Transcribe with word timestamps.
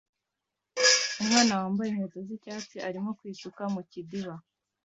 Umwana 1.21 1.51
wambaye 1.61 1.87
inkweto 1.89 2.19
z'icyatsi 2.27 2.77
arimo 2.87 3.09
kwisuka 3.19 3.61
mu 3.73 3.81
kidiba 3.91 4.33